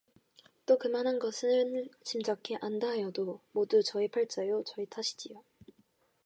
또 0.65 0.79
그만한 0.79 1.19
것을 1.19 1.87
짐작해 2.03 2.57
안다 2.59 2.87
하여도 2.87 3.39
모두 3.51 3.83
저의 3.83 4.07
팔자요 4.07 4.63
저의 4.65 4.87
탓이지요. 4.87 5.43